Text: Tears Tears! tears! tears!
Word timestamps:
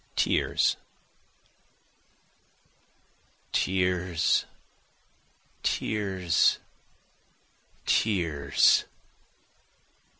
Tears 0.15 0.77
Tears! 3.51 4.45
tears! 5.61 6.57
tears! 7.85 8.85